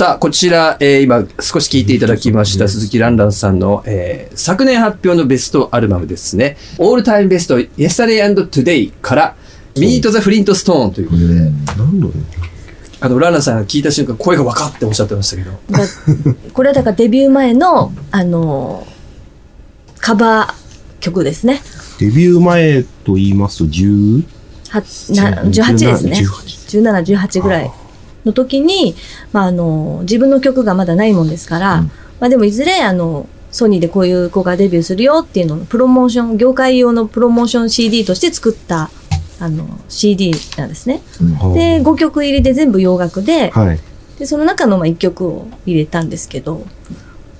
[0.00, 6.56] さあ、こちら、えー今少し聞いていただきました鈴木蘭蘭さんの、えー昨年発表のベストアルバムですね。
[6.78, 9.36] オールタイムベスト Yesterday and Today から、
[9.74, 12.12] Meet the Flint Stone ということで、なんだろう
[13.00, 15.50] あの、ランランさんが聞いた瞬間、声が分かっておっしゃってましたけど。
[15.70, 15.84] だ
[16.54, 18.86] これはだからデビュー前の、あの
[19.98, 21.60] カバー曲ですね。
[21.98, 24.22] デビュー前と言いますと、10?
[24.70, 24.80] は
[25.10, 26.22] な18ですね。
[26.70, 27.70] 18 17、18ぐらい
[28.24, 28.94] の時に、
[29.32, 31.82] まあ、あの、自分の曲がまだないもんですから、
[32.20, 38.90] まあでもいずれ、あの、ソニーでこういう子がデビューするよっていうののプロモーション、業界用のプロモーション CD として作った、
[39.40, 41.02] あの、CD なんですね。
[41.54, 43.80] で、5曲入りで全部洋楽で、はい。
[44.18, 46.64] で、その中のまあ1曲を入れたんですけど、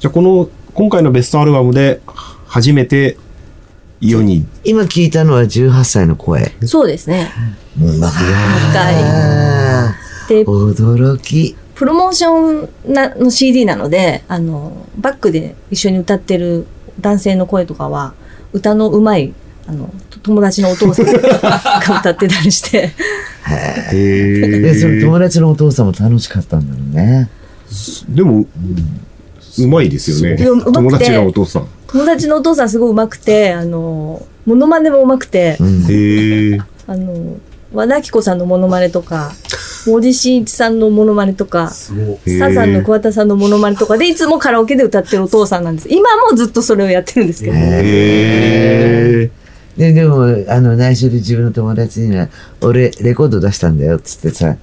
[0.00, 2.00] じゃあ、この、今回のベストアルバムで、
[2.46, 3.18] 初めて、
[4.00, 6.52] 世に、今聞いたのは18歳の声。
[6.64, 7.30] そうですね。
[7.78, 9.59] うん、若若い。
[10.30, 11.56] で、驚き。
[11.74, 16.66] プロモーションなの CD なので、あの、バックで一緒に歌ってる
[17.00, 18.14] 男性の声とかは、
[18.52, 19.34] 歌の上手い、
[19.66, 21.12] あの、友達のお父さんが
[22.00, 22.92] 歌ってたりして、
[23.48, 27.28] そのー友達のお父さんも楽しかったんだろうね。
[28.08, 28.46] でも、
[29.58, 30.36] うまいですよね。
[30.36, 31.66] 友達のお父さん。
[31.88, 35.86] 友達のお父さんすごい上手くて、あの、モノマネも上手くて、うん。
[35.88, 36.58] へえ。
[36.86, 37.36] あの、
[37.72, 39.32] 和田アキ子さんのモノマネとか、
[39.86, 41.92] 森進一さんのモノマネとか、サ
[42.52, 45.88] ザンの桑田さんのモノマネとかで、いつもカラオケで歌ってるお父さんなんです。
[45.90, 47.56] 今もずっとそれをやってるんですけど。
[47.56, 47.60] へ
[49.22, 49.30] え。
[49.76, 52.28] で、でも、あの、内緒で自分の友達には、
[52.60, 54.56] 俺、レコード出したんだよ、つってさ、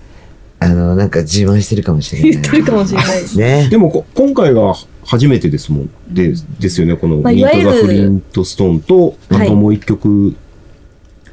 [0.59, 2.31] あの、なんか自慢してるかもしれない。
[2.31, 3.38] 言ってるかもしれないです。
[3.38, 3.67] ね。
[3.69, 4.73] でもこ、今回が
[5.05, 5.89] 初めてですもん。
[6.09, 6.95] で、ですよね。
[6.95, 10.35] この、まあミート・ザ・いわゆるフリント・ストーンと、あはいともう一曲、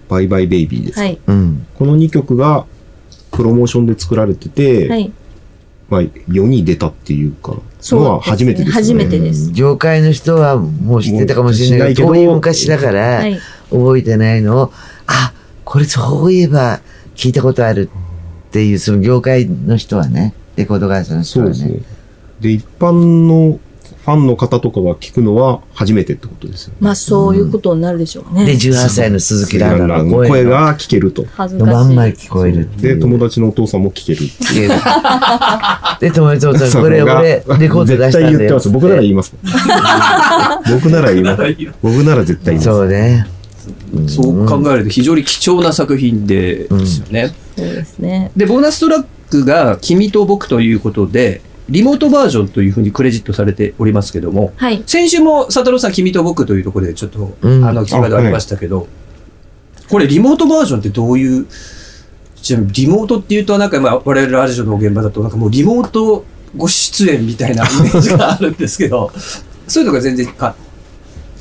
[0.08, 1.00] バイバイ・ベイビーですか。
[1.02, 1.18] はい。
[1.26, 1.66] うん。
[1.74, 2.66] この2曲が、
[3.34, 5.12] プロモーションで作られてて、はい。
[5.88, 8.72] まあ、世に出たっていうか、そうのは初めてですよね。
[8.72, 13.38] 初めてです業界の人はもう知ってたかもしれないけど、遠い昔だから、はい。
[13.70, 14.72] 覚えてないのを、
[15.06, 15.32] あ、
[15.64, 16.80] これそういえば
[17.14, 17.90] 聞いたことある
[18.48, 21.54] っていう、その業界の人はね、レコード会社の人はね。
[21.54, 21.82] そうですね。
[22.40, 23.58] で、一般の
[24.04, 26.76] ファンの方とかは聞くのは初めてってことですよね。
[26.80, 28.44] まあ、そういうことになるでしょうね。
[28.44, 31.24] で、18歳の鈴木蘭々の声声がが聞けると。
[31.32, 31.72] 恥ずかしい。
[31.72, 33.00] のまんま聞こえるで、う。
[33.00, 34.68] 友達のお父さんも聞けるっていう。
[36.00, 38.10] で、友達のさん、これ俺、レコード出したんだよ。
[38.10, 38.68] 絶対言ってます。
[38.68, 39.34] 僕なら言います。
[40.70, 41.42] 僕なら言います。
[41.82, 42.64] 僕なら絶対言います。
[42.64, 43.26] そうね。
[44.06, 47.34] そう考えると非常に貴重な作品でですよね。
[47.56, 48.30] そうですね。
[48.36, 54.82] で、ボーナストラックが君と僕ということで、リモートバージョンというふうにクレジットされておりますけども、はい。
[54.86, 57.64] 先週も佐太郎さん君と僕というところでちょっと、うん。
[57.64, 58.86] あの、キーワードありましたけど、
[59.88, 61.46] これリモートバージョンってどういう、
[62.42, 66.24] ちなみにリモートっていうとなんかまあ我々ラジオの現場だとなんかもうリモート
[66.54, 69.10] ご出演みたいなイメージがあるんですけど、
[69.66, 70.54] そういうのが全然か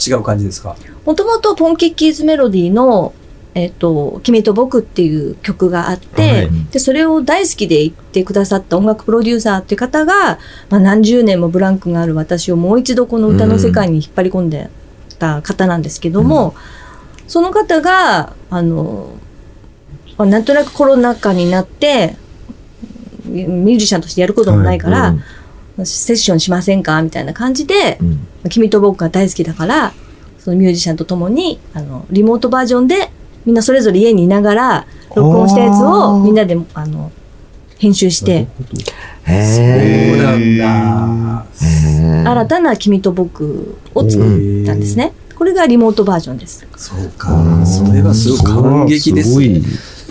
[0.07, 0.77] 違う感じですか？
[1.05, 3.13] もともとポンキッキーズメロディーの、
[3.55, 6.49] えっ、と、君と僕っていう曲があって、はい。
[6.71, 14.69] で、それを大好きで言ってくださった音楽プロデューサーっていう方が、まあ、何十年もブランクがある私をもう一度この歌の世界に引っ張り込んで
[15.19, 16.55] た方なんですけども、
[17.27, 19.11] その方が、あの、
[20.17, 22.15] まあなんとなくコロナ禍になって、
[23.25, 25.09] ミュージシャンとしてやることもないから、
[25.77, 25.85] うん。
[25.85, 28.49] セッションしませんかみたいな感じで、うん。
[28.49, 29.93] 君と僕が大好きだから、
[30.39, 33.11] そのミュージシャンと共に、あの、リモートバージョンで、
[33.45, 37.11] みんなそれぞれ家にいながら、録音したやつをみんなで、あの、
[37.77, 38.47] 編集して、
[39.25, 41.45] へそうなんだ。
[41.61, 42.23] え。
[42.25, 45.13] 新たな君と僕を作ったんですね。
[45.35, 46.65] これがリモートバージョンです。
[46.77, 47.65] そうか。
[47.65, 49.35] それはすごい感激ですね。
[49.35, 49.63] ごいい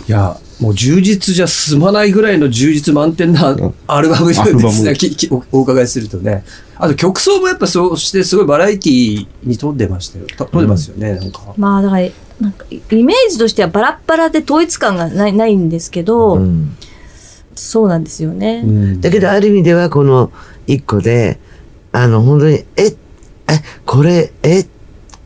[0.09, 3.57] や、もう充実じゃ済まないぐらいの充実満点な
[3.87, 4.43] アルバムです
[4.83, 5.29] ね。
[5.31, 6.45] おお伺いするとね。
[6.77, 10.27] あと曲奏もやっぱそうしてすごいバラエティに富んでましたよ。
[10.37, 11.41] と富んでますよね、なんか。
[11.57, 12.09] まあ、だから、
[12.43, 16.77] なんか、イメージとしてはバラッバラで統一感がないないんですけど、うん
[17.55, 18.65] そうなんですよね。
[19.01, 20.33] だけど、ある意味では、この
[20.67, 21.39] 一個で、
[21.93, 22.95] あの、本当に、え、え、
[23.85, 24.65] これ、え、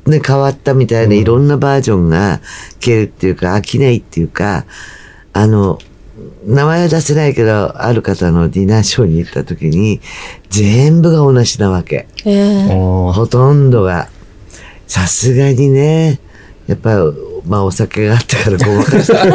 [0.07, 2.41] ね、変わったみたいないろんなバージョンが
[2.81, 4.67] 聞けるっていうか、飽きないっていうか、
[5.33, 5.79] あの、
[6.45, 10.01] 名前は出せないけど、ある方のディナーショーに行った時に、
[10.51, 12.09] 全部が同じなわけ。
[12.25, 14.09] ええほとんどが。
[14.87, 16.21] さすがにね、
[16.67, 16.97] やっぱ、
[17.47, 19.35] まあお酒があったからごまかしたけど、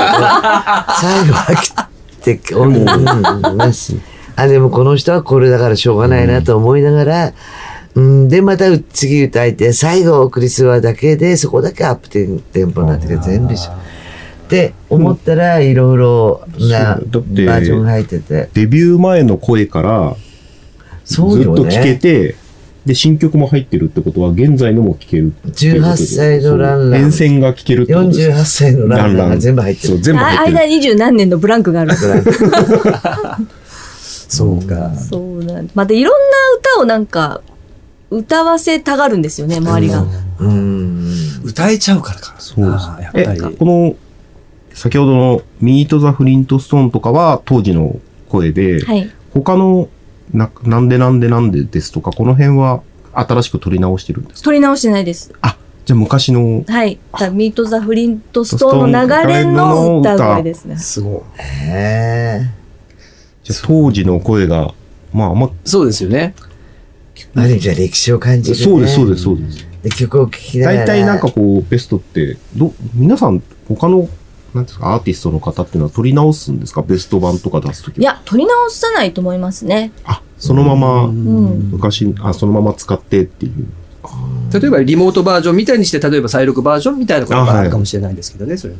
[0.99, 1.71] 最後飽き
[2.23, 2.75] て、うん、
[3.49, 3.99] うん、なし。
[4.35, 7.33] あ、でもこの人はこれだからしょうがないなと思いながら、
[7.95, 13.71] うん、で、また次歌いて、最後クリスワだけで、そこだけアップテンテンポになってる全部一緒。
[13.71, 13.75] っ
[14.47, 18.49] て思ったら、いろいろなバージョンが入ってて。
[18.53, 20.15] デビュー前の声から、
[21.05, 21.95] そうよずっと聴けね。
[21.95, 22.35] て、
[22.85, 26.01] で、新曲も入ってるってことは、現在のも聴けるっていうことで。
[26.03, 28.29] 18歳のランラン沿線が聴けるってことです。
[28.29, 30.03] 48歳のランランが全部入ってそう、る。
[30.03, 30.57] 全部入ってる。
[30.57, 31.91] 間二十何年のブランクがある。
[34.27, 34.91] そうか。
[34.95, 36.17] そうなんまたいろんな
[36.75, 37.41] 歌をなんか、
[38.09, 40.05] 歌わせたがるんですよね、周りが。
[40.39, 41.13] うん。
[41.43, 42.39] 歌えちゃうからかな。
[42.39, 43.55] そうですあーやっえぱり。
[43.57, 43.95] この、
[44.73, 47.99] 先ほどのミート・ザ・フリント・ストーンとかは当時の
[48.29, 49.09] 声で、はい。
[49.33, 49.87] 他の
[50.33, 52.81] な、なんでなんでなんでですとか、この辺は
[53.13, 54.45] 新しく取り直してるんですか？
[54.45, 55.33] 取り直してないです。
[55.41, 56.99] あ、じゃあ昔の、はい。
[57.33, 60.77] ミート・ザ・フリント・ストーンの流れの歌声ですね。
[60.77, 61.41] すごい。
[61.41, 62.51] へえ。
[63.43, 64.73] じゃあ当時の声が、
[65.13, 66.33] まあ、あんま、そうですよね。
[67.35, 68.63] ある意味じゃ歴史を感じる、ね。
[68.63, 69.67] そうです、そうです、そうです。
[69.83, 70.77] で曲を聴きながら。
[70.79, 74.09] 大体なんかこう、ベストって、ど、皆さん、他の、なんてい
[74.55, 76.81] うんですか、アーティストの方っていうのは取り直すんですか？
[76.81, 79.91] ベスト版とか出すときいや、取り直さないと思いますね。
[80.03, 83.67] あ、そのまま、ん昔、あ、そのまま使ってっていう。
[84.51, 88.73] 例えばリモートバージョンみたいにして、例えば再録バージョンみたいなことがあるかもしれないんですけどね、それ。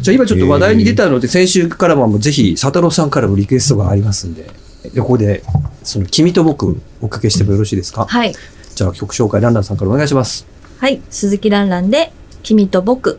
[0.00, 4.48] じゃあ今ちょっと話題に出たので、先週からもぜひ、佐太郎さんからもリクエストがありますんで、
[4.94, 5.42] でここで、
[5.82, 8.06] その、君と僕、おかけしてもよろしいですか？
[8.06, 8.32] はい。
[8.74, 10.46] じゃあ曲紹介、ランランさんからお願いします。
[10.78, 11.02] はい。
[11.10, 12.12] 鈴木蘭蘭で、
[12.44, 13.18] 君と僕。